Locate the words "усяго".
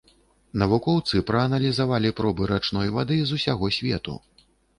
3.37-3.71